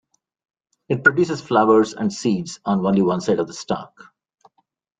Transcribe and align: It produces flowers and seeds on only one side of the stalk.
It 0.89 1.03
produces 1.03 1.41
flowers 1.43 1.93
and 1.93 2.11
seeds 2.11 2.59
on 2.65 2.83
only 2.83 3.03
one 3.03 3.21
side 3.21 3.37
of 3.37 3.45
the 3.45 3.53
stalk. 3.53 4.11